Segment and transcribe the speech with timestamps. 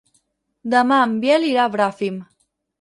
[0.75, 2.21] Demà en Biel irà a Bràfim.